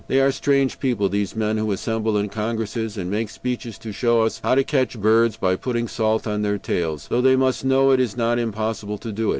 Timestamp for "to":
3.77-3.91, 4.55-4.63, 8.97-9.11